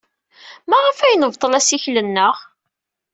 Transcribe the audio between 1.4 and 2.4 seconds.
assikel-nneɣ?